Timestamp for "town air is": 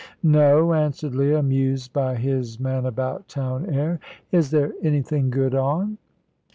3.27-4.49